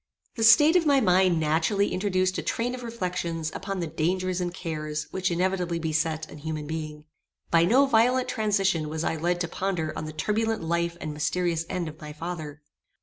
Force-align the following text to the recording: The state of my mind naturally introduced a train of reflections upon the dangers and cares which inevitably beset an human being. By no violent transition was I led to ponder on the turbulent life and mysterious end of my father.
The 0.35 0.43
state 0.43 0.75
of 0.75 0.87
my 0.87 0.99
mind 0.99 1.39
naturally 1.39 1.93
introduced 1.93 2.39
a 2.39 2.41
train 2.41 2.73
of 2.73 2.81
reflections 2.81 3.51
upon 3.53 3.79
the 3.81 3.85
dangers 3.85 4.41
and 4.41 4.51
cares 4.51 5.03
which 5.11 5.29
inevitably 5.29 5.77
beset 5.77 6.27
an 6.27 6.39
human 6.39 6.65
being. 6.65 7.05
By 7.51 7.65
no 7.65 7.85
violent 7.85 8.27
transition 8.27 8.89
was 8.89 9.03
I 9.03 9.15
led 9.15 9.39
to 9.41 9.47
ponder 9.47 9.95
on 9.95 10.05
the 10.05 10.13
turbulent 10.13 10.63
life 10.63 10.97
and 10.99 11.13
mysterious 11.13 11.67
end 11.69 11.87
of 11.87 12.01
my 12.01 12.13
father. 12.13 12.63